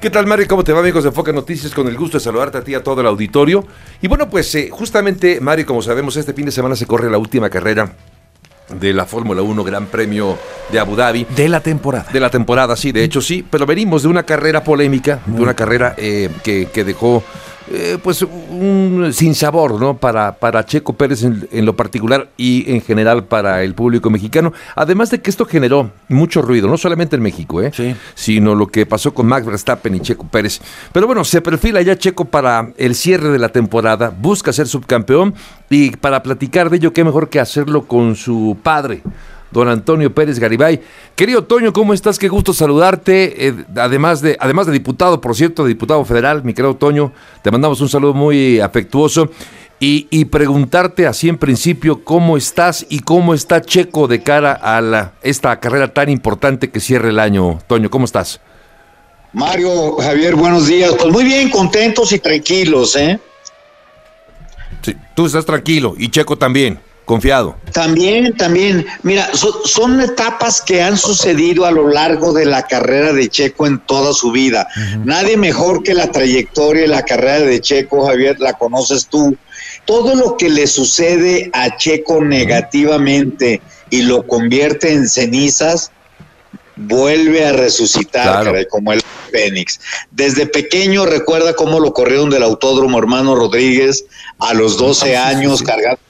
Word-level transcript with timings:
¿Qué 0.00 0.10
tal, 0.10 0.28
Mario? 0.28 0.46
¿Cómo 0.46 0.62
te 0.62 0.72
va, 0.72 0.78
amigos 0.78 1.02
de 1.02 1.10
Foca 1.10 1.32
Noticias? 1.32 1.74
Con 1.74 1.88
el 1.88 1.96
gusto 1.96 2.18
de 2.18 2.24
saludarte 2.24 2.58
a 2.58 2.62
ti 2.62 2.70
y 2.70 2.74
a 2.76 2.84
todo 2.84 3.00
el 3.00 3.06
auditorio. 3.08 3.66
Y 4.00 4.06
bueno, 4.06 4.30
pues 4.30 4.54
eh, 4.54 4.68
justamente, 4.70 5.40
Mario, 5.40 5.66
como 5.66 5.82
sabemos, 5.82 6.16
este 6.16 6.32
fin 6.34 6.44
de 6.44 6.52
semana 6.52 6.76
se 6.76 6.86
corre 6.86 7.10
la 7.10 7.18
última 7.18 7.50
carrera 7.50 7.90
de 8.78 8.92
la 8.92 9.06
Fórmula 9.06 9.42
1 9.42 9.64
Gran 9.64 9.86
Premio 9.86 10.38
de 10.70 10.78
Abu 10.78 10.94
Dhabi. 10.94 11.26
De 11.34 11.48
la 11.48 11.58
temporada. 11.58 12.06
De 12.12 12.20
la 12.20 12.30
temporada, 12.30 12.76
sí, 12.76 12.92
de 12.92 13.02
hecho 13.02 13.20
sí, 13.20 13.44
pero 13.50 13.66
venimos 13.66 14.04
de 14.04 14.08
una 14.08 14.22
carrera 14.22 14.62
polémica, 14.62 15.18
de 15.26 15.42
una 15.42 15.54
carrera 15.54 15.96
eh, 15.96 16.30
que, 16.44 16.68
que 16.72 16.84
dejó 16.84 17.24
eh, 17.70 17.98
pues 18.02 18.22
un 18.22 19.10
sinsabor 19.12 19.80
¿no? 19.80 19.96
para, 19.96 20.36
para 20.36 20.64
Checo 20.64 20.94
Pérez 20.94 21.22
en, 21.22 21.66
lo 21.66 21.76
particular 21.76 22.28
y 22.36 22.70
en 22.72 22.80
general 22.80 23.24
para 23.24 23.62
el 23.62 23.74
público 23.74 24.10
mexicano. 24.10 24.52
Además 24.74 25.10
de 25.10 25.20
que 25.20 25.30
esto 25.30 25.44
generó 25.44 25.90
mucho 26.08 26.42
ruido, 26.42 26.68
no 26.68 26.76
solamente 26.76 27.16
en 27.16 27.22
México, 27.22 27.62
¿eh? 27.62 27.72
sino 28.14 28.54
lo 28.54 28.68
que 28.68 28.86
pasó 28.86 29.12
con 29.12 29.26
Max 29.26 29.46
Verstappen 29.46 29.94
y 29.94 30.00
Checo 30.00 30.26
Pérez. 30.28 30.60
Pero 30.92 31.06
bueno, 31.06 31.24
se 31.24 31.40
perfila 31.40 31.82
ya 31.82 31.98
Checo 31.98 32.24
para 32.24 32.72
el 32.76 32.94
cierre 32.94 33.28
de 33.28 33.38
la 33.38 33.50
temporada, 33.50 34.12
busca 34.18 34.52
ser 34.52 34.66
subcampeón 34.66 35.34
y 35.70 35.90
para 35.90 36.22
platicar 36.22 36.70
de 36.70 36.78
ello, 36.78 36.92
qué 36.92 37.04
mejor 37.04 37.28
que 37.28 37.40
hacerlo 37.40 37.86
con 37.86 38.16
su 38.16 38.56
padre 38.62 39.02
don 39.50 39.68
Antonio 39.68 40.14
Pérez 40.14 40.38
Garibay. 40.38 40.80
Querido 41.14 41.44
Toño, 41.44 41.72
¿cómo 41.72 41.94
estás? 41.94 42.18
Qué 42.18 42.28
gusto 42.28 42.52
saludarte. 42.52 43.48
Eh, 43.48 43.54
además, 43.76 44.20
de, 44.20 44.36
además 44.40 44.66
de 44.66 44.72
diputado, 44.72 45.20
por 45.20 45.34
cierto, 45.34 45.64
de 45.64 45.68
diputado 45.70 46.04
federal, 46.04 46.44
mi 46.44 46.54
querido 46.54 46.76
Toño, 46.76 47.12
te 47.42 47.50
mandamos 47.50 47.80
un 47.80 47.88
saludo 47.88 48.14
muy 48.14 48.60
afectuoso. 48.60 49.30
Y, 49.80 50.24
preguntarte 50.24 51.06
así 51.06 51.28
en 51.28 51.38
principio 51.38 52.02
cómo 52.02 52.36
estás 52.36 52.84
y 52.88 52.98
cómo 52.98 53.32
está 53.32 53.60
Checo 53.60 54.08
de 54.08 54.24
cara 54.24 54.52
a 54.52 54.80
la, 54.80 55.12
esta 55.22 55.60
carrera 55.60 55.94
tan 55.94 56.08
importante 56.08 56.70
que 56.70 56.80
cierra 56.80 57.08
el 57.10 57.20
año. 57.20 57.60
Toño, 57.68 57.88
¿cómo 57.88 58.04
estás? 58.04 58.40
Mario, 59.32 59.98
Javier, 59.98 60.34
buenos 60.34 60.66
días. 60.66 60.92
Pues 60.98 61.12
muy 61.12 61.22
bien, 61.22 61.48
contentos 61.48 62.10
y 62.10 62.18
tranquilos, 62.18 62.96
¿eh? 62.96 63.20
Sí, 64.82 64.96
tú 65.14 65.26
estás 65.26 65.46
tranquilo 65.46 65.94
y 65.96 66.08
Checo 66.08 66.36
también 66.36 66.80
confiado. 67.08 67.56
También, 67.72 68.36
también. 68.36 68.86
Mira, 69.02 69.30
son 69.64 70.00
etapas 70.00 70.60
que 70.60 70.82
han 70.82 70.98
sucedido 70.98 71.64
a 71.64 71.70
lo 71.70 71.88
largo 71.88 72.34
de 72.34 72.44
la 72.44 72.62
carrera 72.62 73.14
de 73.14 73.28
Checo 73.28 73.66
en 73.66 73.78
toda 73.80 74.12
su 74.12 74.30
vida. 74.30 74.68
Nadie 75.04 75.38
mejor 75.38 75.82
que 75.82 75.94
la 75.94 76.12
trayectoria 76.12 76.84
y 76.84 76.88
la 76.88 77.02
carrera 77.02 77.40
de 77.40 77.60
Checo, 77.60 78.06
Javier, 78.06 78.38
la 78.38 78.52
conoces 78.52 79.06
tú. 79.06 79.36
Todo 79.86 80.14
lo 80.14 80.36
que 80.36 80.50
le 80.50 80.66
sucede 80.66 81.50
a 81.54 81.78
Checo 81.78 82.22
negativamente 82.22 83.62
y 83.88 84.02
lo 84.02 84.26
convierte 84.26 84.92
en 84.92 85.08
cenizas, 85.08 85.90
vuelve 86.76 87.46
a 87.46 87.52
resucitar, 87.52 88.68
como 88.68 88.92
el 88.92 89.00
Fénix. 89.32 89.80
Desde 90.10 90.46
pequeño 90.46 91.06
recuerda 91.06 91.54
cómo 91.54 91.80
lo 91.80 91.94
corrieron 91.94 92.28
del 92.28 92.42
autódromo 92.42 92.98
hermano 92.98 93.34
Rodríguez 93.34 94.04
a 94.38 94.52
los 94.52 94.76
12 94.76 95.16
años, 95.16 95.62
cargando 95.62 96.00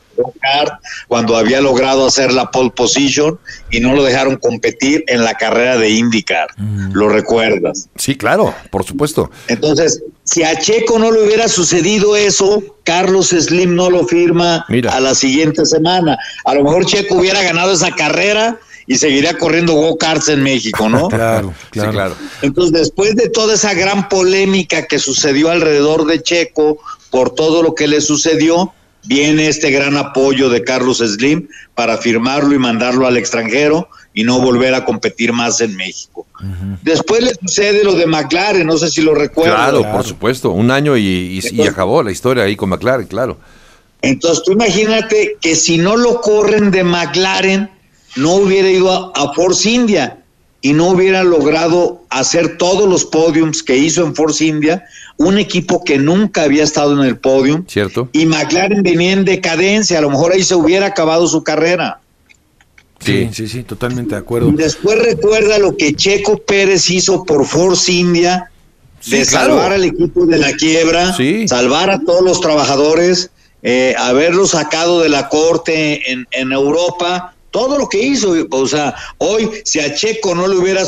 cuando 1.06 1.36
había 1.36 1.61
logrado 1.61 2.06
hacer 2.06 2.33
la 2.33 2.50
pole 2.50 2.70
position 2.70 3.38
y 3.70 3.80
no 3.80 3.94
lo 3.94 4.02
dejaron 4.05 4.36
competir 4.36 5.05
en 5.08 5.24
la 5.24 5.34
carrera 5.34 5.77
de 5.77 5.91
IndyCar. 5.91 6.48
Mm. 6.56 6.92
¿Lo 6.92 7.08
recuerdas? 7.08 7.88
Sí, 7.97 8.16
claro, 8.16 8.55
por 8.70 8.84
supuesto. 8.84 9.30
Entonces, 9.48 10.02
si 10.24 10.42
a 10.42 10.58
Checo 10.58 10.98
no 10.98 11.11
le 11.11 11.22
hubiera 11.22 11.48
sucedido 11.48 12.16
eso, 12.16 12.62
Carlos 12.84 13.28
Slim 13.28 13.74
no 13.74 13.91
lo 13.91 14.06
firma 14.06 14.66
a 14.91 15.00
la 15.00 15.14
siguiente 15.14 15.64
semana. 15.64 16.19
A 16.44 16.55
lo 16.55 16.64
mejor 16.64 16.86
Checo 16.86 17.16
hubiera 17.16 17.42
ganado 17.42 17.72
esa 17.72 17.91
carrera 17.92 18.58
y 18.86 18.96
seguiría 18.96 19.36
corriendo 19.36 19.74
go-karts 19.74 20.30
en 20.30 20.42
México, 20.42 20.89
¿no? 20.89 21.08
claro, 21.11 21.55
claro. 21.70 21.92
claro. 21.92 22.16
Entonces, 22.42 22.72
después 22.72 23.14
de 23.16 23.28
toda 23.28 23.55
esa 23.55 23.74
gran 23.74 24.08
polémica 24.08 24.86
que 24.86 24.98
sucedió 24.98 25.50
alrededor 25.50 26.06
de 26.06 26.22
Checo 26.22 26.78
por 27.11 27.34
todo 27.34 27.62
lo 27.62 27.74
que 27.74 27.86
le 27.86 28.00
sucedió, 28.00 28.72
viene 29.04 29.48
este 29.48 29.70
gran 29.70 29.96
apoyo 29.96 30.48
de 30.48 30.62
Carlos 30.64 30.98
Slim 30.98 31.48
para 31.74 31.98
firmarlo 31.98 32.55
y 32.55 32.58
mandarlo 32.58 33.06
al 33.06 33.17
extranjero 33.17 33.89
y 34.14 34.24
no 34.24 34.40
volver 34.40 34.74
a 34.74 34.84
competir 34.84 35.33
más 35.33 35.61
en 35.61 35.77
México. 35.77 36.27
Después 36.83 37.23
le 37.23 37.34
sucede 37.34 37.84
lo 37.84 37.95
de 37.95 38.06
McLaren, 38.06 38.67
no 38.67 38.77
sé 38.77 38.90
si 38.90 39.00
lo 39.00 39.14
recuerdo. 39.14 39.55
Claro, 39.55 39.92
por 39.92 40.05
supuesto, 40.05 40.50
un 40.50 40.70
año 40.70 40.96
y, 40.96 41.40
acabó 41.68 42.02
la 42.02 42.11
historia 42.11 42.45
ahí 42.45 42.56
con 42.56 42.68
McLaren, 42.68 43.06
claro. 43.06 43.39
Entonces 44.02 44.45
tú 44.45 44.52
imagínate 44.52 45.36
que 45.40 45.56
si 45.56 45.78
no 45.78 45.96
lo 45.96 46.20
corren 46.20 46.70
de 46.70 46.84
McLaren, 46.84 47.70
no 48.17 48.34
hubiera 48.34 48.68
ido 48.68 49.12
a 49.17 49.33
Force 49.34 49.68
India 49.68 50.18
y 50.61 50.73
no 50.73 50.89
hubiera 50.89 51.23
logrado 51.23 52.02
hacer 52.11 52.58
todos 52.58 52.89
los 52.89 53.05
podiums 53.05 53.63
que 53.63 53.77
hizo 53.77 54.05
en 54.05 54.14
Force 54.14 54.45
India, 54.45 54.85
un 55.17 55.39
equipo 55.39 55.85
que 55.85 55.98
nunca 55.98 56.42
había 56.42 56.64
estado 56.64 56.92
en 57.01 57.07
el 57.07 57.17
podium. 57.17 57.64
Cierto. 57.67 58.08
Y 58.13 58.27
McLaren 58.27 58.83
venía 58.83 59.13
en 59.13 59.24
decadencia, 59.24 59.98
a 59.98 60.01
lo 60.01 60.11
mejor 60.11 60.33
ahí 60.33 60.42
se 60.42 60.55
hubiera 60.55 60.86
acabado 60.86 61.27
su 61.27 61.45
carrera. 61.45 62.01
Sí, 63.01 63.29
sí, 63.33 63.47
sí, 63.47 63.63
totalmente 63.63 64.17
de 64.17 64.20
acuerdo. 64.20 64.51
después 64.51 64.98
recuerda 64.98 65.58
lo 65.58 65.77
que 65.77 65.95
Checo 65.95 66.39
Pérez 66.39 66.91
hizo 66.91 67.24
por 67.24 67.47
Force 67.47 67.92
India, 67.92 68.51
de 69.07 69.24
salvar 69.24 69.73
al 69.73 69.85
equipo 69.85 70.27
de 70.27 70.39
la 70.39 70.52
quiebra, 70.55 71.17
salvar 71.47 71.91
a 71.91 72.01
todos 72.01 72.23
los 72.23 72.41
trabajadores, 72.41 73.30
eh, 73.63 73.95
haberlo 73.97 74.47
sacado 74.48 75.01
de 75.01 75.08
la 75.08 75.29
corte 75.29 76.11
en, 76.11 76.27
en 76.33 76.51
Europa 76.51 77.36
todo 77.58 77.77
lo 77.77 77.89
que 77.89 78.01
hizo, 78.01 78.36
o 78.52 78.69
sea, 78.69 78.95
hoy 79.19 79.51
si 79.64 79.80
a 79.80 79.92
Checo 79.92 80.33
no 80.33 80.46
le 80.46 80.57
hubiera 80.57 80.85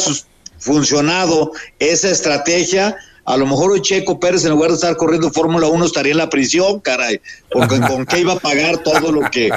funcionado 0.60 1.50
esa 1.80 2.10
estrategia, 2.10 2.96
a 3.24 3.36
lo 3.36 3.44
mejor 3.44 3.72
hoy 3.72 3.82
Checo 3.82 4.20
Pérez 4.20 4.44
en 4.44 4.52
lugar 4.52 4.70
de 4.70 4.76
estar 4.76 4.96
corriendo 4.96 5.32
Fórmula 5.32 5.66
1 5.66 5.84
estaría 5.84 6.12
en 6.12 6.18
la 6.18 6.30
prisión, 6.30 6.78
caray, 6.78 7.20
porque 7.50 7.80
con 7.88 8.06
qué 8.06 8.20
iba 8.20 8.34
a 8.34 8.38
pagar 8.38 8.84
todo 8.84 9.10
lo 9.10 9.28
que, 9.32 9.50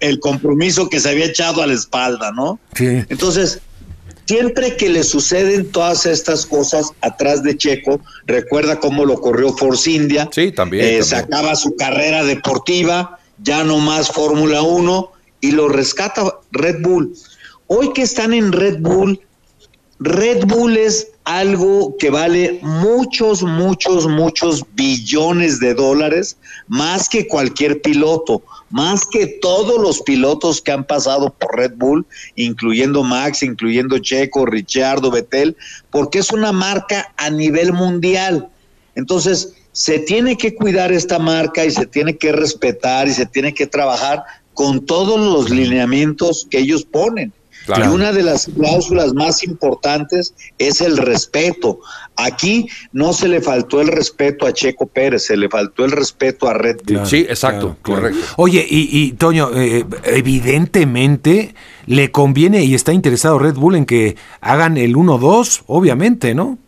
el 0.00 0.20
compromiso 0.20 0.90
que 0.90 1.00
se 1.00 1.08
había 1.08 1.24
echado 1.24 1.62
a 1.62 1.66
la 1.66 1.72
espalda, 1.72 2.32
¿no? 2.32 2.60
Sí. 2.74 3.02
Entonces, 3.08 3.60
siempre 4.26 4.76
que 4.76 4.90
le 4.90 5.04
suceden 5.04 5.72
todas 5.72 6.04
estas 6.04 6.44
cosas 6.44 6.90
atrás 7.00 7.42
de 7.42 7.56
Checo, 7.56 7.98
recuerda 8.26 8.78
cómo 8.78 9.06
lo 9.06 9.18
corrió 9.22 9.56
Force 9.56 9.90
India. 9.90 10.28
Sí, 10.30 10.52
también. 10.52 10.84
Eh, 10.84 11.02
se 11.02 11.16
acaba 11.16 11.56
su 11.56 11.76
carrera 11.76 12.22
deportiva, 12.24 13.18
ya 13.42 13.64
no 13.64 13.78
más 13.78 14.08
Fórmula 14.08 14.60
1 14.60 15.12
y 15.42 15.50
lo 15.50 15.68
rescata 15.68 16.38
Red 16.52 16.80
Bull. 16.80 17.12
Hoy 17.66 17.92
que 17.92 18.02
están 18.02 18.32
en 18.32 18.52
Red 18.52 18.78
Bull, 18.80 19.20
Red 19.98 20.46
Bull 20.46 20.76
es 20.78 21.08
algo 21.24 21.96
que 21.98 22.10
vale 22.10 22.58
muchos, 22.62 23.42
muchos, 23.42 24.06
muchos 24.08 24.64
billones 24.74 25.60
de 25.60 25.74
dólares, 25.74 26.36
más 26.68 27.08
que 27.08 27.28
cualquier 27.28 27.82
piloto, 27.82 28.42
más 28.70 29.06
que 29.06 29.26
todos 29.26 29.80
los 29.80 30.00
pilotos 30.02 30.60
que 30.60 30.72
han 30.72 30.84
pasado 30.84 31.32
por 31.32 31.56
Red 31.56 31.74
Bull, 31.76 32.06
incluyendo 32.36 33.02
Max, 33.02 33.42
incluyendo 33.42 33.98
Checo, 33.98 34.46
Richardo, 34.46 35.10
Betel, 35.10 35.56
porque 35.90 36.18
es 36.20 36.32
una 36.32 36.52
marca 36.52 37.12
a 37.16 37.30
nivel 37.30 37.72
mundial. 37.72 38.48
Entonces, 38.94 39.54
se 39.72 40.00
tiene 40.00 40.36
que 40.36 40.54
cuidar 40.54 40.92
esta 40.92 41.18
marca 41.18 41.64
y 41.64 41.70
se 41.70 41.86
tiene 41.86 42.16
que 42.16 42.32
respetar 42.32 43.08
y 43.08 43.14
se 43.14 43.26
tiene 43.26 43.54
que 43.54 43.66
trabajar 43.66 44.22
con 44.54 44.84
todos 44.84 45.18
los 45.18 45.50
lineamientos 45.50 46.46
que 46.50 46.58
ellos 46.58 46.84
ponen. 46.84 47.32
Y 47.68 47.80
una 47.82 48.12
de 48.12 48.22
las 48.22 48.46
cláusulas 48.46 49.14
más 49.14 49.44
importantes 49.44 50.34
es 50.58 50.80
el 50.80 50.96
respeto. 50.96 51.78
Aquí 52.16 52.68
no 52.92 53.12
se 53.12 53.28
le 53.28 53.40
faltó 53.40 53.80
el 53.80 53.88
respeto 53.88 54.46
a 54.46 54.52
Checo 54.52 54.86
Pérez, 54.86 55.26
se 55.26 55.36
le 55.36 55.48
faltó 55.48 55.84
el 55.84 55.92
respeto 55.92 56.48
a 56.48 56.54
Red 56.54 56.80
Bull. 56.84 57.06
sí, 57.06 57.18
exacto, 57.28 57.76
correcto. 57.82 58.20
Oye, 58.36 58.66
y, 58.68 59.12
Toño, 59.12 59.50
eh, 59.54 59.84
evidentemente 60.04 61.54
le 61.86 62.10
conviene 62.10 62.64
y 62.64 62.74
está 62.74 62.92
interesado 62.92 63.38
Red 63.38 63.54
Bull 63.54 63.76
en 63.76 63.86
que 63.86 64.16
hagan 64.40 64.76
el 64.76 64.96
1-2, 64.96 65.62
obviamente, 65.66 66.34
¿no? 66.34 66.58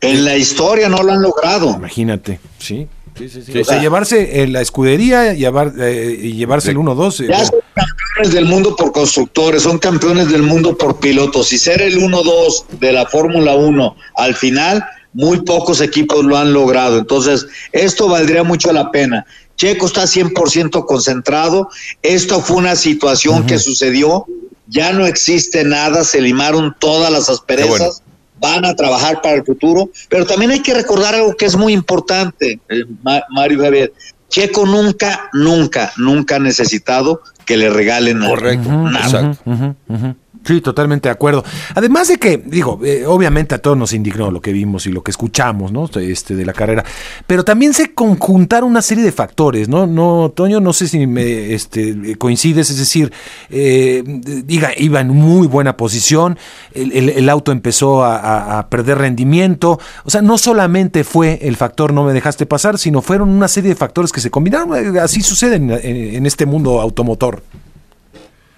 En 0.00 0.24
la 0.24 0.36
historia 0.36 0.88
no 0.88 1.02
lo 1.02 1.12
han 1.12 1.22
logrado. 1.22 1.74
Imagínate, 1.76 2.38
sí. 2.58 2.86
Sí, 3.16 3.58
O 3.58 3.64
sea, 3.64 3.80
llevarse 3.80 4.42
eh, 4.42 4.46
la 4.46 4.60
escudería 4.60 5.32
llevar, 5.32 5.72
eh, 5.78 6.18
y 6.20 6.32
llevarse 6.34 6.70
el 6.70 6.76
1-2. 6.76 7.20
Eh, 7.20 7.28
ya 7.30 7.44
son 7.44 7.60
campeones 7.74 8.34
del 8.34 8.44
mundo 8.44 8.76
por 8.76 8.92
constructores, 8.92 9.62
son 9.62 9.78
campeones 9.78 10.30
del 10.30 10.42
mundo 10.42 10.76
por 10.76 10.98
pilotos. 10.98 11.52
Y 11.52 11.58
ser 11.58 11.80
el 11.80 11.98
1-2 11.98 12.66
de 12.78 12.92
la 12.92 13.06
Fórmula 13.06 13.54
1 13.54 13.96
al 14.16 14.34
final, 14.34 14.84
muy 15.14 15.42
pocos 15.42 15.80
equipos 15.80 16.24
lo 16.24 16.36
han 16.36 16.52
logrado. 16.52 16.98
Entonces, 16.98 17.46
esto 17.72 18.08
valdría 18.08 18.42
mucho 18.42 18.72
la 18.72 18.90
pena. 18.90 19.24
Checo 19.56 19.86
está 19.86 20.02
100% 20.02 20.84
concentrado. 20.84 21.70
Esto 22.02 22.40
fue 22.40 22.56
una 22.56 22.76
situación 22.76 23.46
que 23.46 23.58
sucedió. 23.58 24.26
Ya 24.68 24.92
no 24.92 25.06
existe 25.06 25.64
nada, 25.64 26.04
se 26.04 26.20
limaron 26.20 26.74
todas 26.78 27.10
las 27.10 27.30
asperezas 27.30 28.02
van 28.40 28.64
a 28.64 28.74
trabajar 28.74 29.20
para 29.22 29.36
el 29.36 29.44
futuro, 29.44 29.90
pero 30.08 30.26
también 30.26 30.50
hay 30.50 30.60
que 30.60 30.74
recordar 30.74 31.14
algo 31.14 31.36
que 31.36 31.46
es 31.46 31.56
muy 31.56 31.72
importante, 31.72 32.60
eh, 32.68 32.84
Mario 33.30 33.62
Javier. 33.62 33.92
Checo 34.28 34.66
nunca, 34.66 35.30
nunca, 35.32 35.92
nunca 35.96 36.36
ha 36.36 36.38
necesitado 36.40 37.22
que 37.44 37.56
le 37.56 37.70
regalen 37.70 38.20
Correcto, 38.20 38.68
nada. 38.68 39.04
exacto. 39.04 39.76
Sí, 40.46 40.60
totalmente 40.60 41.08
de 41.08 41.12
acuerdo. 41.12 41.42
Además 41.74 42.06
de 42.06 42.18
que, 42.18 42.36
digo, 42.38 42.78
eh, 42.84 43.04
obviamente 43.04 43.56
a 43.56 43.58
todos 43.58 43.76
nos 43.76 43.92
indignó 43.92 44.30
lo 44.30 44.40
que 44.40 44.52
vimos 44.52 44.86
y 44.86 44.92
lo 44.92 45.02
que 45.02 45.10
escuchamos, 45.10 45.72
¿no? 45.72 45.90
Este, 45.96 46.36
de 46.36 46.46
la 46.46 46.52
carrera, 46.52 46.84
pero 47.26 47.44
también 47.44 47.74
se 47.74 47.94
conjuntaron 47.94 48.70
una 48.70 48.80
serie 48.80 49.02
de 49.02 49.10
factores, 49.10 49.68
¿no? 49.68 49.88
No, 49.88 50.32
Toño, 50.34 50.60
no 50.60 50.72
sé 50.72 50.86
si 50.86 51.04
me 51.08 51.52
este, 51.52 52.16
coincides, 52.16 52.70
es 52.70 52.78
decir, 52.78 53.12
eh, 53.50 54.04
diga, 54.06 54.70
iba 54.76 55.00
en 55.00 55.08
muy 55.08 55.48
buena 55.48 55.76
posición, 55.76 56.38
el, 56.74 57.28
auto 57.28 57.50
empezó 57.50 58.04
a, 58.04 58.68
perder 58.70 58.98
rendimiento, 58.98 59.80
o 60.04 60.10
sea, 60.10 60.22
no 60.22 60.38
solamente 60.38 61.02
fue 61.02 61.40
el 61.42 61.56
factor 61.56 61.92
no 61.92 62.04
me 62.04 62.12
dejaste 62.12 62.46
pasar, 62.46 62.78
sino 62.78 63.02
fueron 63.02 63.30
una 63.30 63.48
serie 63.48 63.70
de 63.70 63.76
factores 63.76 64.12
que 64.12 64.20
se 64.20 64.30
combinaron, 64.30 64.96
así 64.98 65.22
sucede 65.22 65.56
en 65.56 66.24
este 66.24 66.46
mundo 66.46 66.80
automotor. 66.80 67.42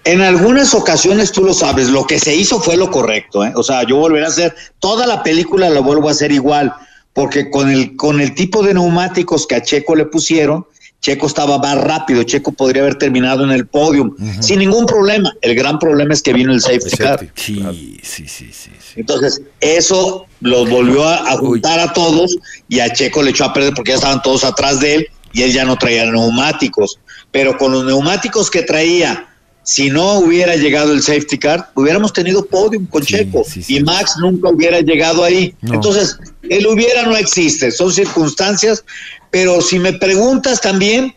En 0.05 0.21
algunas 0.21 0.73
ocasiones 0.73 1.31
tú 1.31 1.43
lo 1.43 1.53
sabes, 1.53 1.89
lo 1.89 2.07
que 2.07 2.19
se 2.19 2.35
hizo 2.35 2.61
fue 2.61 2.77
lo 2.77 2.89
correcto, 2.89 3.43
¿eh? 3.43 3.51
o 3.55 3.63
sea, 3.63 3.83
yo 3.83 3.97
volveré 3.97 4.25
a 4.25 4.29
hacer 4.29 4.55
toda 4.79 5.05
la 5.05 5.23
película 5.23 5.69
la 5.69 5.81
vuelvo 5.81 6.07
a 6.07 6.11
hacer 6.11 6.31
igual, 6.31 6.73
porque 7.13 7.49
con 7.49 7.69
el 7.69 7.95
con 7.95 8.21
el 8.21 8.33
tipo 8.33 8.63
de 8.63 8.73
neumáticos 8.73 9.45
que 9.45 9.55
a 9.55 9.61
Checo 9.61 9.95
le 9.95 10.05
pusieron, 10.05 10.65
Checo 11.01 11.27
estaba 11.27 11.57
más 11.57 11.77
rápido, 11.77 12.23
Checo 12.23 12.51
podría 12.51 12.81
haber 12.81 12.95
terminado 12.95 13.43
en 13.45 13.51
el 13.51 13.67
podio 13.67 14.15
sin 14.41 14.59
ningún 14.59 14.85
problema. 14.85 15.33
El 15.41 15.55
gran 15.55 15.79
problema 15.79 16.13
es 16.13 16.21
que 16.21 16.33
vino 16.33 16.51
el 16.51 16.59
safety 16.59 16.97
car. 16.97 17.27
Sí, 17.35 17.99
sí, 18.03 18.27
sí, 18.27 18.51
sí, 18.51 18.71
Entonces, 18.97 19.41
eso 19.61 20.25
los 20.41 20.69
volvió 20.69 21.07
a, 21.07 21.37
juntar 21.37 21.79
a 21.79 21.93
todos 21.93 22.35
y 22.67 22.81
a 22.81 22.91
Checo 22.91 23.23
le 23.23 23.31
echó 23.31 23.45
a 23.45 23.53
perder 23.53 23.73
porque 23.73 23.91
ya 23.91 23.95
estaban 23.95 24.21
todos 24.21 24.43
atrás 24.43 24.81
de 24.81 24.95
él 24.95 25.07
y 25.31 25.43
él 25.43 25.53
ya 25.53 25.63
no 25.63 25.77
traía 25.77 26.05
neumáticos. 26.05 26.99
Pero 27.31 27.57
con 27.57 27.71
los 27.71 27.85
neumáticos 27.85 28.49
que 28.49 28.63
traía 28.63 29.28
si 29.63 29.89
no 29.89 30.19
hubiera 30.19 30.55
llegado 30.55 30.93
el 30.93 31.01
safety 31.01 31.37
car, 31.37 31.69
hubiéramos 31.75 32.11
tenido 32.11 32.45
podium 32.45 32.85
con 32.87 33.03
Checo 33.03 33.43
y 33.67 33.83
Max 33.83 34.15
nunca 34.19 34.49
hubiera 34.49 34.81
llegado 34.81 35.23
ahí. 35.23 35.53
Entonces, 35.61 36.17
el 36.43 36.65
hubiera 36.67 37.03
no 37.03 37.15
existe, 37.15 37.71
son 37.71 37.91
circunstancias, 37.91 38.83
pero 39.29 39.61
si 39.61 39.77
me 39.77 39.93
preguntas 39.93 40.59
también, 40.59 41.13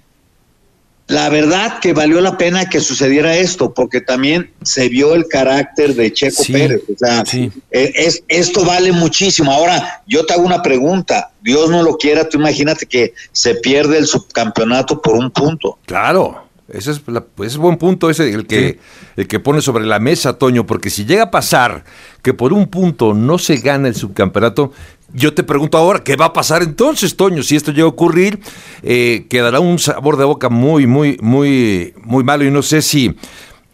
la 1.08 1.28
verdad 1.28 1.78
que 1.80 1.92
valió 1.92 2.20
la 2.20 2.38
pena 2.38 2.68
que 2.68 2.80
sucediera 2.80 3.36
esto, 3.36 3.74
porque 3.74 4.00
también 4.00 4.50
se 4.62 4.88
vio 4.88 5.14
el 5.14 5.26
carácter 5.26 5.94
de 5.94 6.12
Checo 6.12 6.42
Pérez. 6.44 6.82
O 6.92 6.96
sea, 6.96 7.24
eh, 7.32 7.92
es, 7.94 8.22
esto 8.28 8.64
vale 8.64 8.92
muchísimo. 8.92 9.52
Ahora, 9.52 10.02
yo 10.06 10.24
te 10.24 10.32
hago 10.32 10.44
una 10.44 10.62
pregunta. 10.62 11.32
Dios 11.42 11.70
no 11.70 11.82
lo 11.82 11.98
quiera, 11.98 12.28
tú 12.28 12.38
imagínate 12.38 12.86
que 12.86 13.14
se 13.32 13.56
pierde 13.56 13.98
el 13.98 14.06
subcampeonato 14.06 15.02
por 15.02 15.14
un 15.14 15.30
punto. 15.30 15.78
Claro. 15.86 16.41
Ese 16.68 16.92
es, 16.92 17.02
pues, 17.34 17.56
buen 17.56 17.76
punto 17.76 18.08
ese 18.08 18.30
el 18.30 18.46
que, 18.46 18.78
el 19.16 19.28
que 19.28 19.40
pone 19.40 19.60
sobre 19.60 19.84
la 19.84 19.98
mesa, 19.98 20.38
Toño, 20.38 20.66
porque 20.66 20.90
si 20.90 21.04
llega 21.04 21.24
a 21.24 21.30
pasar 21.30 21.84
que 22.22 22.34
por 22.34 22.52
un 22.52 22.68
punto 22.68 23.14
no 23.14 23.38
se 23.38 23.56
gana 23.56 23.88
el 23.88 23.94
subcampeonato, 23.94 24.72
yo 25.12 25.34
te 25.34 25.42
pregunto 25.42 25.76
ahora, 25.76 26.02
¿qué 26.02 26.16
va 26.16 26.26
a 26.26 26.32
pasar 26.32 26.62
entonces, 26.62 27.16
Toño? 27.16 27.42
Si 27.42 27.56
esto 27.56 27.72
llega 27.72 27.84
a 27.84 27.88
ocurrir, 27.88 28.40
eh, 28.82 29.26
quedará 29.28 29.60
un 29.60 29.78
sabor 29.78 30.16
de 30.16 30.24
boca 30.24 30.48
muy, 30.48 30.86
muy, 30.86 31.18
muy, 31.20 31.92
muy 32.02 32.24
malo 32.24 32.44
y 32.44 32.50
no 32.50 32.62
sé 32.62 32.80
si, 32.80 33.14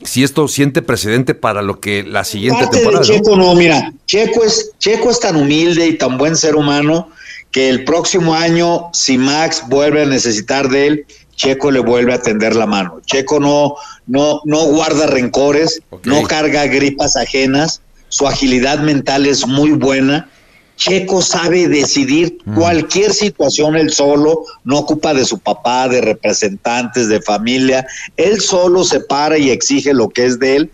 si 0.02 0.25
esto 0.25 0.49
siente 0.49 0.82
precedente 0.82 1.35
para 1.35 1.62
lo 1.62 1.81
que 1.81 2.02
la 2.02 2.25
siguiente 2.25 2.67
temporada. 2.67 3.05
Checo 3.05 3.37
¿no? 3.37 3.55
mira, 3.55 3.93
Checo 4.06 4.44
es, 4.44 4.73
Checo 4.79 5.11
es 5.11 5.20
tan 5.20 5.37
humilde 5.37 5.87
y 5.87 5.96
tan 5.96 6.19
buen 6.19 6.37
ser 6.37 6.56
humano 6.56 7.11
que 7.50 7.69
el 7.69 7.85
próximo 7.85 8.35
año, 8.35 8.90
si 8.93 9.19
Max 9.19 9.62
vuelve 9.69 10.02
a 10.02 10.06
necesitar 10.06 10.69
de 10.69 10.87
él, 10.87 11.06
Checo 11.38 11.70
le 11.70 11.79
vuelve 11.79 12.12
a 12.12 12.20
tender 12.20 12.55
la 12.56 12.67
mano. 12.67 13.00
Checo 13.06 13.38
no, 13.38 13.76
no, 14.06 14.43
no 14.44 14.64
guarda 14.67 15.06
rencores, 15.06 15.81
no 16.05 16.25
carga 16.25 16.67
gripas 16.67 17.17
ajenas, 17.17 17.81
su 18.08 18.26
agilidad 18.26 18.81
mental 18.81 19.25
es 19.25 19.46
muy 19.46 19.70
buena. 19.70 20.29
Checo 20.76 21.23
sabe 21.23 21.69
decidir 21.69 22.38
mm. 22.44 22.55
cualquier 22.55 23.12
situación 23.12 23.76
él 23.76 23.93
solo, 23.93 24.44
no 24.64 24.79
ocupa 24.79 25.14
de 25.14 25.25
su 25.25 25.38
papá, 25.38 25.88
de 25.88 26.00
representantes, 26.00 27.08
de 27.08 27.23
familia, 27.23 27.87
él 28.17 28.40
solo 28.40 28.85
se 28.85 29.00
para 29.00 29.38
y 29.38 29.50
exige 29.50 29.94
lo 29.94 30.08
que 30.08 30.26
es 30.26 30.38
de 30.40 30.56
él. 30.56 30.70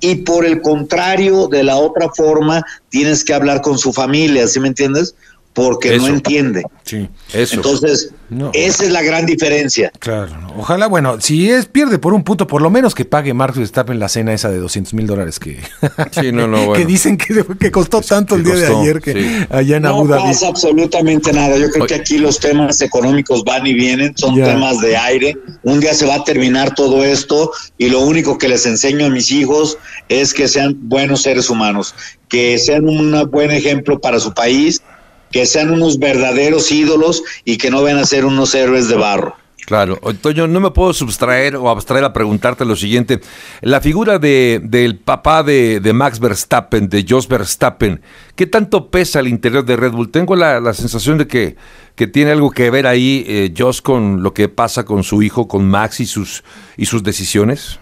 Y 0.00 0.16
por 0.16 0.46
el 0.46 0.62
contrario, 0.62 1.48
de 1.48 1.64
la 1.64 1.76
otra 1.76 2.08
forma, 2.08 2.64
tienes 2.88 3.24
que 3.24 3.34
hablar 3.34 3.62
con 3.62 3.78
su 3.78 3.92
familia, 3.92 4.46
¿sí 4.46 4.60
me 4.60 4.68
entiendes? 4.68 5.14
Porque 5.58 5.98
no 5.98 6.06
entiende. 6.06 6.62
Sí, 6.84 7.08
eso. 7.32 7.56
Entonces, 7.56 8.12
esa 8.52 8.84
es 8.84 8.90
la 8.92 9.02
gran 9.02 9.26
diferencia. 9.26 9.90
Claro, 9.98 10.30
ojalá, 10.56 10.86
bueno, 10.86 11.20
si 11.20 11.50
es 11.50 11.66
pierde 11.66 11.98
por 11.98 12.14
un 12.14 12.22
punto, 12.22 12.46
por 12.46 12.62
lo 12.62 12.70
menos 12.70 12.94
que 12.94 13.04
pague 13.04 13.34
Marcos 13.34 13.58
Verstappen 13.58 13.98
la 13.98 14.08
cena 14.08 14.32
esa 14.32 14.50
de 14.50 14.58
200 14.58 14.94
mil 14.94 15.08
dólares 15.08 15.40
que, 15.40 15.58
sí, 16.12 16.30
no, 16.30 16.46
no, 16.46 16.72
que 16.74 16.86
dicen 16.86 17.18
que, 17.18 17.44
que 17.58 17.72
costó 17.72 18.00
tanto 18.02 18.36
el 18.36 18.44
día 18.44 18.54
de 18.54 18.66
ayer 18.68 19.00
que 19.00 19.46
allá 19.50 19.78
en 19.78 19.86
Abu 19.86 20.06
Dhabi. 20.06 20.22
No 20.22 20.28
pasa 20.28 20.46
absolutamente 20.46 21.32
nada. 21.32 21.56
Yo 21.56 21.70
creo 21.70 21.86
que 21.86 21.96
aquí 21.96 22.18
los 22.18 22.38
temas 22.38 22.80
económicos 22.80 23.42
van 23.42 23.66
y 23.66 23.74
vienen, 23.74 24.16
son 24.16 24.36
temas 24.36 24.80
de 24.80 24.96
aire. 24.96 25.36
Un 25.64 25.80
día 25.80 25.92
se 25.92 26.06
va 26.06 26.14
a 26.14 26.24
terminar 26.24 26.72
todo 26.76 27.04
esto 27.04 27.50
y 27.78 27.88
lo 27.88 28.00
único 28.02 28.38
que 28.38 28.48
les 28.48 28.64
enseño 28.64 29.06
a 29.06 29.10
mis 29.10 29.32
hijos 29.32 29.76
es 30.08 30.32
que 30.32 30.46
sean 30.46 30.76
buenos 30.82 31.22
seres 31.22 31.50
humanos, 31.50 31.96
que 32.28 32.58
sean 32.58 32.88
un 32.88 33.28
buen 33.32 33.50
ejemplo 33.50 34.00
para 34.00 34.20
su 34.20 34.32
país 34.32 34.80
que 35.30 35.46
sean 35.46 35.70
unos 35.70 35.98
verdaderos 35.98 36.70
ídolos 36.70 37.22
y 37.44 37.58
que 37.58 37.70
no 37.70 37.82
ven 37.82 37.98
a 37.98 38.04
ser 38.04 38.24
unos 38.24 38.54
héroes 38.54 38.88
de 38.88 38.96
barro. 38.96 39.36
Claro, 39.68 39.98
Toño, 40.22 40.46
no 40.46 40.60
me 40.60 40.70
puedo 40.70 40.94
sustraer 40.94 41.54
o 41.54 41.68
abstraer 41.68 42.02
a 42.02 42.14
preguntarte 42.14 42.64
lo 42.64 42.74
siguiente. 42.74 43.20
La 43.60 43.82
figura 43.82 44.18
de, 44.18 44.62
del 44.64 44.96
papá 44.96 45.42
de, 45.42 45.78
Max 45.92 46.20
Verstappen, 46.20 46.88
de 46.88 47.04
Jos 47.06 47.28
Verstappen, 47.28 48.00
¿qué 48.34 48.46
tanto 48.46 48.90
pesa 48.90 49.18
al 49.18 49.28
interior 49.28 49.66
de 49.66 49.76
Red 49.76 49.92
Bull? 49.92 50.10
Tengo 50.10 50.36
la, 50.36 50.72
sensación 50.72 51.18
de 51.18 51.26
que, 51.26 51.56
que, 51.96 52.06
tiene 52.06 52.30
algo 52.30 52.50
que 52.50 52.70
ver 52.70 52.86
ahí 52.86 53.26
eh, 53.28 53.52
Jos 53.54 53.82
con 53.82 54.22
lo 54.22 54.32
que 54.32 54.48
pasa 54.48 54.86
con 54.86 55.04
su 55.04 55.22
hijo, 55.22 55.48
con 55.48 55.68
Max 55.68 56.00
y 56.00 56.06
sus, 56.06 56.44
y 56.78 56.86
sus 56.86 57.02
decisiones. 57.02 57.78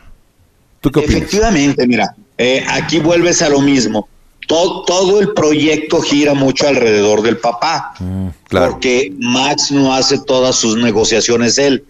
¿Tú 0.80 0.90
qué 0.90 0.98
opinas? 0.98 1.18
Efectivamente, 1.18 1.86
mira, 1.86 2.16
eh, 2.36 2.64
aquí 2.68 2.98
vuelves 2.98 3.42
a 3.42 3.48
lo 3.48 3.60
mismo 3.60 4.08
todo, 4.46 5.20
el 5.20 5.32
proyecto 5.32 6.00
gira 6.00 6.34
mucho 6.34 6.68
alrededor 6.68 7.22
del 7.22 7.38
papá, 7.38 7.94
mm, 7.98 8.28
porque 8.48 9.12
Max 9.18 9.70
no 9.70 9.94
hace 9.94 10.18
todas 10.18 10.56
sus 10.56 10.76
negociaciones 10.76 11.58
él. 11.58 11.84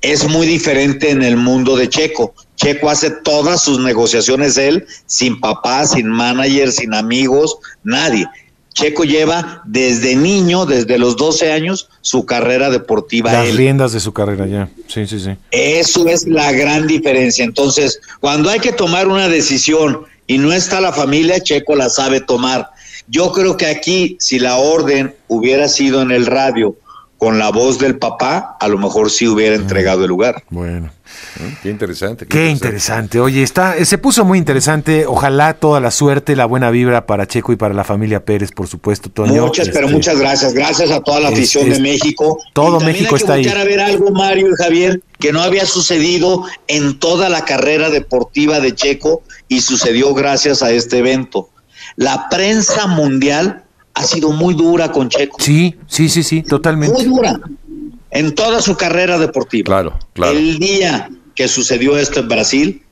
Es 0.00 0.28
muy 0.28 0.46
diferente 0.46 1.10
en 1.10 1.22
el 1.22 1.36
mundo 1.36 1.76
de 1.76 1.88
Checo. 1.88 2.34
Checo 2.54 2.88
hace 2.88 3.10
todas 3.10 3.62
sus 3.62 3.80
negociaciones 3.80 4.56
él, 4.56 4.86
sin 5.06 5.40
papá, 5.40 5.84
sin 5.86 6.08
manager, 6.08 6.70
sin 6.70 6.94
amigos, 6.94 7.58
nadie. 7.82 8.28
Checo 8.74 9.02
lleva 9.02 9.62
desde 9.66 10.14
niño, 10.14 10.64
desde 10.64 10.98
los 10.98 11.16
12 11.16 11.50
años, 11.50 11.88
su 12.00 12.24
carrera 12.24 12.70
deportiva. 12.70 13.32
Las 13.32 13.56
riendas 13.56 13.92
de 13.92 13.98
su 13.98 14.12
carrera 14.12 14.46
ya. 14.46 14.68
Sí, 14.86 15.04
sí, 15.08 15.18
sí. 15.18 15.30
Eso 15.50 16.06
es 16.06 16.28
la 16.28 16.52
gran 16.52 16.86
diferencia. 16.86 17.44
Entonces, 17.44 18.00
cuando 18.20 18.50
hay 18.50 18.60
que 18.60 18.70
tomar 18.70 19.08
una 19.08 19.28
decisión 19.28 20.04
y 20.28 20.38
no 20.38 20.52
está 20.52 20.80
la 20.80 20.92
familia, 20.92 21.40
Checo 21.40 21.74
la 21.74 21.88
sabe 21.88 22.20
tomar. 22.20 22.70
Yo 23.08 23.32
creo 23.32 23.56
que 23.56 23.66
aquí, 23.66 24.16
si 24.20 24.38
la 24.38 24.56
orden 24.58 25.14
hubiera 25.26 25.68
sido 25.68 26.02
en 26.02 26.12
el 26.12 26.26
radio 26.26 26.76
con 27.16 27.38
la 27.38 27.50
voz 27.50 27.78
del 27.78 27.98
papá, 27.98 28.56
a 28.60 28.68
lo 28.68 28.78
mejor 28.78 29.10
sí 29.10 29.26
hubiera 29.26 29.56
entregado 29.56 30.02
el 30.02 30.10
lugar. 30.10 30.44
Bueno. 30.50 30.92
Mm, 31.38 31.62
qué 31.62 31.70
interesante. 31.70 32.26
Qué, 32.26 32.48
interesante. 32.48 33.20
Oye, 33.20 33.42
está, 33.42 33.84
se 33.84 33.98
puso 33.98 34.24
muy 34.24 34.38
interesante. 34.38 35.06
Ojalá 35.06 35.54
toda 35.54 35.80
la 35.80 35.90
suerte, 35.90 36.34
la 36.34 36.46
buena 36.46 36.70
vibra 36.70 37.06
para 37.06 37.26
Checo 37.26 37.52
y 37.52 37.56
para 37.56 37.74
la 37.74 37.84
familia 37.84 38.24
Pérez, 38.24 38.50
por 38.52 38.66
supuesto, 38.66 39.10
Toño. 39.10 39.46
Muchas, 39.46 39.68
pero 39.68 39.86
este, 39.86 39.96
muchas 39.96 40.18
gracias. 40.18 40.54
Gracias 40.54 40.90
a 40.90 41.00
toda 41.00 41.20
la 41.20 41.28
afición 41.28 41.70
de 41.70 41.80
México. 41.80 42.38
Todo 42.52 42.80
México 42.80 43.16
está 43.16 43.34
ahí. 43.34 43.46
a 43.46 43.64
ver 43.64 43.80
algo, 43.80 44.10
Mario 44.10 44.48
y 44.50 44.62
Javier, 44.62 45.00
que 45.18 45.32
no 45.32 45.40
había 45.40 45.66
sucedido 45.66 46.44
en 46.66 46.98
toda 46.98 47.28
la 47.28 47.44
carrera 47.44 47.90
deportiva 47.90 48.60
de 48.60 48.74
Checo 48.74 49.22
y 49.46 49.60
sucedió 49.60 50.14
gracias 50.14 50.62
a 50.62 50.70
este 50.72 50.98
evento. 50.98 51.48
La 51.96 52.28
prensa 52.28 52.86
mundial 52.86 53.64
ha 53.94 54.04
sido 54.04 54.30
muy 54.30 54.54
dura 54.54 54.90
con 54.90 55.08
Checo. 55.08 55.36
Sí, 55.40 55.76
sí, 55.86 56.08
sí, 56.08 56.22
sí, 56.22 56.42
totalmente. 56.42 56.94
Muy 56.94 57.04
dura 57.04 57.40
en 58.10 58.34
toda 58.34 58.60
su 58.60 58.76
carrera 58.76 59.18
deportiva. 59.18 59.66
Claro, 59.66 59.98
claro. 60.14 60.32
El 60.32 60.58
día 60.58 61.10
que 61.38 61.46
sucedió 61.46 61.96
esto 61.96 62.18
en 62.18 62.26
Brasil, 62.26 62.82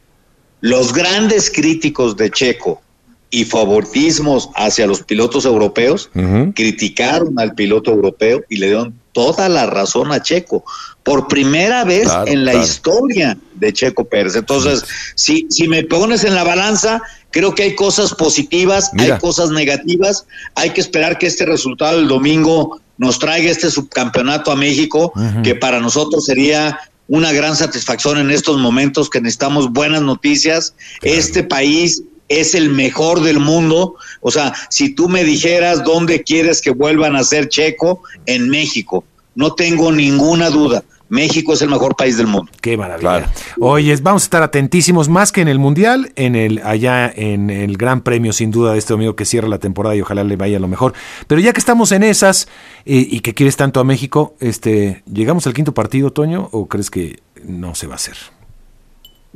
los 0.60 0.92
grandes 0.92 1.50
críticos 1.50 2.16
de 2.16 2.30
Checo 2.30 2.80
y 3.28 3.44
favoritismos 3.44 4.50
hacia 4.54 4.86
los 4.86 5.02
pilotos 5.02 5.44
europeos 5.44 6.10
criticaron 6.54 7.40
al 7.40 7.56
piloto 7.56 7.90
europeo 7.90 8.44
y 8.48 8.58
le 8.58 8.66
dieron 8.66 8.94
toda 9.10 9.48
la 9.48 9.66
razón 9.66 10.12
a 10.12 10.22
Checo. 10.22 10.64
Por 11.02 11.26
primera 11.26 11.82
vez 11.82 12.08
en 12.26 12.44
la 12.44 12.54
historia 12.54 13.36
de 13.54 13.72
Checo 13.72 14.04
Pérez. 14.04 14.36
Entonces, 14.36 14.84
si, 15.16 15.48
si 15.50 15.66
me 15.66 15.82
pones 15.82 16.22
en 16.22 16.36
la 16.36 16.44
balanza, 16.44 17.02
creo 17.32 17.52
que 17.52 17.64
hay 17.64 17.74
cosas 17.74 18.14
positivas, 18.14 18.92
hay 18.96 19.18
cosas 19.18 19.50
negativas. 19.50 20.24
Hay 20.54 20.70
que 20.70 20.82
esperar 20.82 21.18
que 21.18 21.26
este 21.26 21.46
resultado 21.46 21.96
del 21.96 22.06
domingo 22.06 22.80
nos 22.96 23.18
traiga 23.18 23.50
este 23.50 23.72
subcampeonato 23.72 24.52
a 24.52 24.56
México, 24.56 25.12
que 25.42 25.56
para 25.56 25.80
nosotros 25.80 26.24
sería 26.24 26.78
una 27.08 27.32
gran 27.32 27.56
satisfacción 27.56 28.18
en 28.18 28.30
estos 28.30 28.58
momentos 28.58 29.10
que 29.10 29.20
necesitamos 29.20 29.72
buenas 29.72 30.02
noticias. 30.02 30.74
Este 31.02 31.42
país 31.42 32.02
es 32.28 32.54
el 32.54 32.70
mejor 32.70 33.20
del 33.22 33.38
mundo. 33.38 33.94
O 34.20 34.30
sea, 34.30 34.52
si 34.70 34.94
tú 34.94 35.08
me 35.08 35.24
dijeras 35.24 35.84
dónde 35.84 36.22
quieres 36.22 36.60
que 36.60 36.70
vuelvan 36.70 37.16
a 37.16 37.24
ser 37.24 37.48
Checo, 37.48 38.02
en 38.26 38.48
México, 38.48 39.04
no 39.34 39.54
tengo 39.54 39.92
ninguna 39.92 40.50
duda. 40.50 40.82
México 41.08 41.52
es 41.52 41.62
el 41.62 41.68
mejor 41.68 41.94
país 41.94 42.16
del 42.16 42.26
mundo. 42.26 42.50
Qué 42.60 42.76
maravilla. 42.76 43.30
Oye, 43.60 43.94
vamos 44.02 44.22
a 44.22 44.26
estar 44.26 44.42
atentísimos 44.42 45.08
más 45.08 45.32
que 45.32 45.40
en 45.40 45.48
el 45.48 45.58
Mundial, 45.58 46.12
en 46.16 46.34
el 46.34 46.60
allá 46.64 47.12
en 47.14 47.50
el 47.50 47.76
Gran 47.76 48.00
Premio 48.00 48.32
sin 48.32 48.50
duda 48.50 48.72
de 48.72 48.78
este 48.78 48.92
domingo 48.92 49.14
que 49.14 49.24
cierra 49.24 49.48
la 49.48 49.58
temporada 49.58 49.94
y 49.94 50.00
ojalá 50.00 50.24
le 50.24 50.36
vaya 50.36 50.58
lo 50.58 50.68
mejor. 50.68 50.94
Pero 51.26 51.40
ya 51.40 51.52
que 51.52 51.60
estamos 51.60 51.92
en 51.92 52.02
esas 52.02 52.48
eh, 52.84 53.06
y 53.08 53.20
que 53.20 53.34
quieres 53.34 53.56
tanto 53.56 53.80
a 53.80 53.84
México, 53.84 54.34
este, 54.40 55.02
¿llegamos 55.12 55.46
al 55.46 55.54
quinto 55.54 55.72
partido, 55.72 56.12
Toño, 56.12 56.48
o 56.52 56.66
crees 56.66 56.90
que 56.90 57.20
no 57.44 57.74
se 57.74 57.86
va 57.86 57.94
a 57.94 57.96
hacer? 57.96 58.16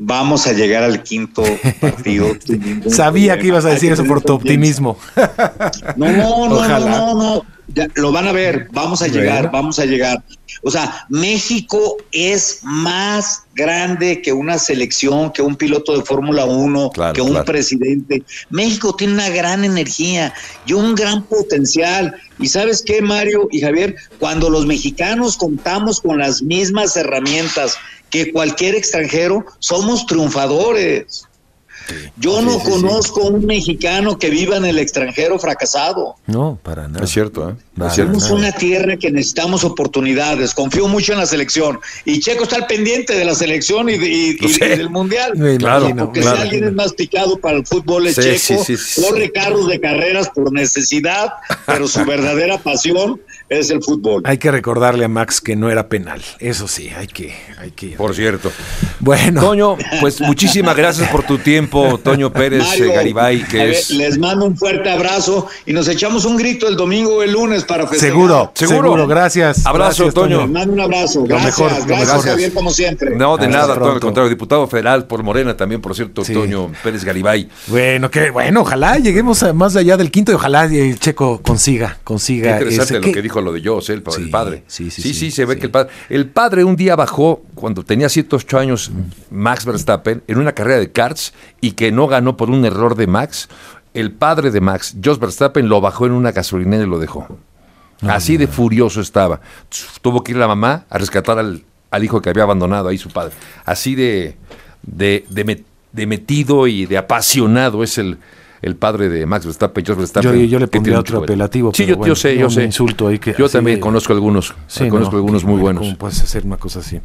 Vamos 0.03 0.47
a 0.47 0.53
llegar 0.55 0.83
al 0.83 1.03
quinto 1.03 1.45
partido. 1.79 2.29
Sabía 2.89 3.39
que 3.39 3.49
ibas 3.49 3.67
a 3.67 3.69
decir 3.69 3.93
eso 3.93 4.05
por 4.07 4.23
tu 4.23 4.33
optimismo. 4.33 4.97
No, 5.97 6.11
no, 6.11 6.49
no, 6.49 6.79
no, 6.79 7.15
no, 7.15 7.45
lo 7.95 8.13
van 8.13 8.29
a 8.29 8.33
ver, 8.33 8.69
vamos 8.73 9.03
a 9.03 9.09
llegar, 9.09 9.51
vamos 9.51 9.79
a 9.79 9.85
llegar. 9.85 10.23
O 10.63 10.71
sea, 10.71 11.07
México 11.09 11.97
es 12.13 12.61
más 12.63 13.45
grande 13.55 14.21
que 14.21 14.33
una 14.33 14.59
selección, 14.59 15.33
que 15.33 15.43
un 15.43 15.57
piloto 15.57 15.97
de 15.97 16.05
Fórmula 16.05 16.45
1, 16.45 16.91
que 17.15 17.21
un 17.21 17.45
presidente. 17.45 18.23
México 18.51 18.95
tiene 18.95 19.15
una 19.15 19.31
gran 19.31 19.65
energía 19.65 20.35
y 20.67 20.73
un 20.73 20.95
gran 20.95 21.25
potencial. 21.25 22.15
Y 22.39 22.49
sabes 22.49 22.83
qué, 22.83 23.01
Mario 23.01 23.49
y 23.51 23.61
Javier, 23.61 23.97
cuando 24.19 24.51
los 24.51 24.67
mexicanos 24.67 25.37
contamos 25.37 26.01
con 26.01 26.19
las 26.19 26.43
mismas 26.43 26.97
herramientas 26.97 27.77
que 28.11 28.33
cualquier 28.33 28.75
extranjero, 28.75 29.47
somos 29.61 30.05
triunfadores. 30.07 31.27
Yo 32.17 32.43
no 32.43 32.59
conozco 32.59 33.23
un 33.23 33.47
mexicano 33.47 34.19
que 34.19 34.31
viva 34.31 34.57
en 34.57 34.65
el 34.65 34.79
extranjero 34.79 35.39
fracasado. 35.39 36.17
No, 36.27 36.59
para 36.63 36.89
nada. 36.89 37.05
Es 37.05 37.11
cierto, 37.11 37.51
¿eh? 37.51 37.55
Somos 37.89 38.31
una 38.31 38.53
tierra 38.53 38.97
que 38.97 39.11
necesitamos 39.11 39.65
oportunidades. 39.65 40.55
Confío 40.55 40.89
mucho 40.89 41.13
en 41.13 41.19
la 41.19 41.27
selección. 41.27 41.81
Y 42.05 42.21
Checo 42.21 42.45
está 42.45 42.57
al 42.57 42.67
pendiente 42.67 43.15
de 43.15 43.25
la 43.25 43.35
selección 43.35 43.89
y, 43.89 43.97
del 43.97 44.91
mundial. 44.91 45.33
claro, 45.59 45.95
porque 45.97 46.23
si 46.23 46.29
alguien 46.29 46.65
es 46.65 46.73
más 46.73 46.93
picado 46.93 47.39
para 47.39 47.59
el 47.59 47.67
fútbol 47.67 48.07
es 48.07 48.17
Checo. 48.17 48.65
Corre 49.09 49.33
carros 49.33 49.69
de 49.69 49.81
carreras 49.81 50.29
por 50.31 50.53
necesidad, 50.53 51.33
pero 51.67 51.89
su 51.89 52.05
verdadera 52.05 52.59
pasión 52.59 53.21
es 53.49 53.71
el 53.71 53.83
fútbol. 53.83 54.23
Hay 54.25 54.39
que 54.39 54.51
recordarle 54.51 55.05
a 55.05 55.09
Max 55.09 55.41
que 55.41 55.57
no 55.57 55.71
era 55.71 55.89
penal. 55.89 56.23
Eso 56.39 56.69
sí, 56.69 56.89
hay 56.97 57.09
que, 57.09 57.35
hay 57.59 57.73
que. 57.73 57.89
Por 57.97 58.15
cierto. 58.15 58.53
Bueno. 59.01 59.41
Toño, 59.41 59.77
pues 60.01 60.21
muchísimas 60.21 60.77
gracias 60.77 61.09
por 61.09 61.25
tu 61.25 61.39
tiempo, 61.39 61.99
Toño 62.03 62.33
Pérez 62.33 62.65
eh, 62.79 62.87
Garibay, 62.87 63.43
que 63.45 63.71
es. 63.71 63.91
Les 63.91 64.19
mando 64.19 64.47
un 64.47 64.57
fuerte 64.57 64.89
abrazo 64.89 65.49
y 65.67 65.73
nos 65.73 65.89
echamos 65.89 66.25
un 66.25 66.37
grito 66.37 66.69
el 66.69 66.77
domingo 66.77 67.17
o 67.17 67.23
el 67.23 67.33
lunes 67.33 67.65
para 67.71 67.87
festejar. 67.87 68.15
Seguro, 68.15 68.53
seguro. 68.55 69.07
Gracias. 69.07 69.67
Abrazo, 69.67 70.13
Toño. 70.13 70.43
Les 70.43 70.51
mando 70.51 70.73
un 70.73 70.81
abrazo. 70.81 71.25
Gracias, 71.25 71.59
mejor, 71.59 71.87
gracias, 71.87 72.25
Javier, 72.25 72.53
como 72.53 72.71
siempre. 72.71 73.17
No, 73.17 73.37
de 73.37 73.49
nada, 73.49 73.75
todo 73.75 73.93
al 73.93 74.01
contrario. 74.01 74.29
Diputado 74.29 74.67
federal 74.67 75.07
por 75.07 75.23
Morena 75.23 75.57
también, 75.57 75.81
por 75.81 75.95
cierto, 75.95 76.23
Toño 76.23 76.71
Pérez 76.83 77.05
Garibay. 77.05 77.49
Bueno, 77.67 78.11
que 78.11 78.31
bueno, 78.31 78.63
ojalá 78.63 78.99
lleguemos 78.99 79.43
a 79.43 79.53
más 79.53 79.77
allá 79.77 79.97
del 79.97 80.11
quinto 80.11 80.33
y 80.33 80.35
ojalá 80.35 80.65
el 80.65 80.99
Checo 80.99 81.41
consiga, 81.43 81.99
consiga. 82.05 82.59
Qué 82.59 82.65
interesante 82.65 83.07
lo 83.07 83.15
que 83.15 83.23
dijo 83.23 83.41
lo 83.41 83.53
de 83.53 83.61
yo 83.61 83.81
el, 83.89 84.03
padre. 84.31 84.65
Sí 84.67 84.91
sí, 84.91 85.15
sí, 85.15 85.31
se 85.31 85.45
ve 85.45 85.59
que 85.59 85.67
el 85.67 85.71
padre. 85.71 85.91
El 86.09 86.29
padre 86.29 86.65
un 86.65 86.77
día 86.77 86.97
bajó, 86.97 87.43
cuando 87.55 87.85
tenía 87.85 88.09
108 88.09 88.59
años, 88.59 88.91
Max 89.31 89.65
Verstappen, 89.65 90.23
en 90.27 90.39
una 90.39 90.53
carrera 90.53 90.79
de 90.79 90.91
karts 90.91 91.33
y 91.61 91.73
que 91.73 91.93
no 91.93 92.07
ganó 92.07 92.37
por 92.37 92.51
un 92.51 92.65
error 92.65 92.95
de 92.95 93.07
Max. 93.07 93.49
El 93.93 94.13
padre 94.13 94.51
de 94.51 94.61
Max, 94.61 94.97
Jos 95.05 95.19
Verstappen, 95.19 95.69
lo 95.69 95.81
bajó 95.81 96.07
en 96.07 96.13
una 96.13 96.31
gasolinera 96.31 96.85
y 96.85 96.87
lo 96.87 96.99
dejó. 96.99 97.27
Así 98.03 98.37
de 98.37 98.47
furioso 98.47 99.01
estaba. 99.01 99.41
Tuvo 100.03 100.25
que 100.25 100.33
ir 100.33 100.39
la 100.39 100.49
mamá 100.49 100.85
a 100.89 100.99
rescatar 100.99 101.39
al, 101.39 101.63
hijo 102.03 102.23
que 102.23 102.31
había 102.31 102.45
abandonado 102.45 102.89
ahí 102.89 102.99
su 102.99 103.11
padre. 103.11 103.33
Así 103.65 103.95
de, 103.95 104.37
de, 104.83 105.25
de 105.93 106.07
metido 106.07 106.67
y 106.67 106.87
de 106.87 106.97
apasionado 106.97 107.83
es 107.83 107.99
el, 107.99 108.19
el 108.63 108.77
padre 108.77 109.09
de 109.09 109.25
Max 109.27 109.47
Verstappen, 109.47 109.85
George 109.85 110.01
Verstappen. 110.01 110.33
Yo, 110.33 110.45
yo 110.45 110.59
le 110.59 110.69
pondría 110.69 110.99
otro 110.99 111.19
apelativo. 111.23 111.73
Sí, 111.75 111.87
yo, 111.87 112.15
sé, 112.15 112.37
yo 112.37 112.51
sé. 112.51 112.65
Insulto 112.65 113.09
ahí 113.09 113.19
que 113.19 113.35
yo 113.37 113.49
también 113.49 113.81
conozco 113.81 114.13
algunos, 114.13 114.55
conozco 114.91 115.17
algunos 115.17 115.45
muy 115.45 115.61
buenos. 115.61 115.83
¿Cómo 115.83 115.97
puedes 115.97 116.21
hacer 116.23 116.45
una 116.45 116.59
cosa 116.59 116.81
así? 116.81 117.01